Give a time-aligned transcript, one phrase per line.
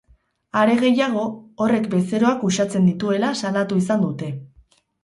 [0.61, 1.25] Are gehiago,
[1.67, 4.35] horrek bezeroak uxatzen dituela salatu izan dute.